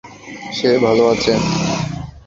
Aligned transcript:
সে 0.51 0.69
ভালো 0.77 1.03
আছে। 1.07 1.33